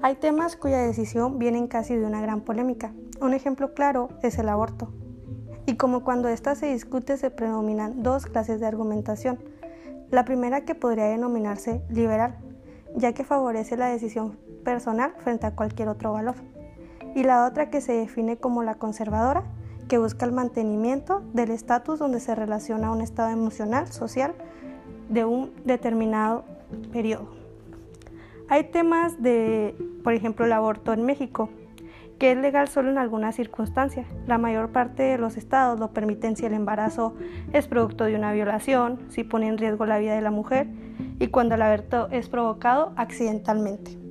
[0.00, 2.92] Hay temas cuya decisión vienen casi de una gran polémica.
[3.20, 4.92] Un ejemplo claro es el aborto.
[5.66, 9.40] Y como cuando ésta se discute se predominan dos clases de argumentación.
[10.10, 12.38] La primera que podría denominarse liberal,
[12.94, 16.36] ya que favorece la decisión personal frente a cualquier otro valor.
[17.16, 19.42] Y la otra que se define como la conservadora,
[19.88, 24.32] que busca el mantenimiento del estatus donde se relaciona un estado emocional, social,
[25.08, 26.44] de un determinado
[26.92, 27.47] periodo.
[28.50, 31.50] Hay temas de, por ejemplo, el aborto en México,
[32.18, 34.06] que es legal solo en algunas circunstancias.
[34.26, 37.14] La mayor parte de los estados lo permiten si el embarazo
[37.52, 40.66] es producto de una violación, si pone en riesgo la vida de la mujer
[41.18, 44.07] y cuando el aborto es provocado accidentalmente.